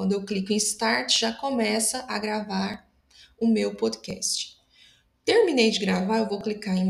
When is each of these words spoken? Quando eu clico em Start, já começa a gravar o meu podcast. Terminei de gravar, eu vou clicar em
Quando 0.00 0.12
eu 0.12 0.24
clico 0.24 0.50
em 0.50 0.56
Start, 0.56 1.18
já 1.18 1.30
começa 1.30 2.06
a 2.08 2.18
gravar 2.18 2.88
o 3.38 3.46
meu 3.46 3.74
podcast. 3.74 4.56
Terminei 5.26 5.70
de 5.70 5.78
gravar, 5.78 6.20
eu 6.20 6.26
vou 6.26 6.40
clicar 6.40 6.74
em 6.74 6.86